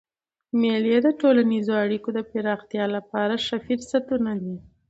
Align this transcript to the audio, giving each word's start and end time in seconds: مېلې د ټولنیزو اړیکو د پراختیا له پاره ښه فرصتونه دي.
مېلې 0.59 0.97
د 1.05 1.07
ټولنیزو 1.19 1.73
اړیکو 1.83 2.09
د 2.17 2.19
پراختیا 2.31 2.83
له 2.95 2.99
پاره 3.09 3.37
ښه 3.45 3.57
فرصتونه 3.65 4.31
دي. 4.43 4.55